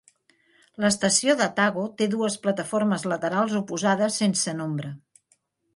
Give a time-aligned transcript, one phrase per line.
[0.83, 4.97] L'estació d'Atago té dues plataformes laterals oposades sense nombre.